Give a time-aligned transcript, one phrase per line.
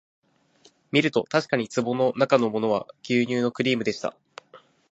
[0.91, 4.15] みるとたしかに壺のなかのものは牛乳のクリームでした